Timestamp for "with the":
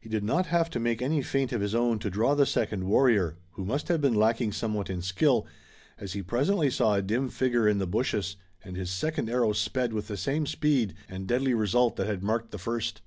9.92-10.16